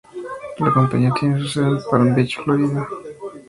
La 0.57 0.73
compañía 0.73 1.13
tiene 1.19 1.37
su 1.39 1.47
sede 1.47 1.65
en 1.67 1.77
Palm 1.91 2.15
Beach, 2.15 2.35
Florida. 2.43 2.87